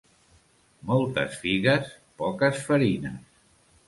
Moltes 0.91 1.35
figues, 1.43 1.91
poques 2.21 2.63
farines. 2.71 3.21